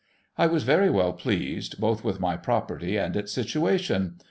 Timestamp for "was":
0.47-0.63